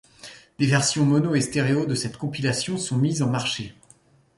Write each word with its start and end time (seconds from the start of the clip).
Des 0.57 0.65
versions 0.65 1.05
mono 1.05 1.35
et 1.35 1.41
stéréo 1.41 1.85
de 1.85 1.93
cette 1.93 2.17
compilation 2.17 2.75
sont 2.79 2.97
mises 2.97 3.21
en 3.21 3.29
marché. 3.29 3.75